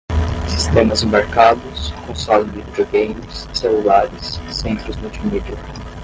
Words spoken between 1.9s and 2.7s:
console de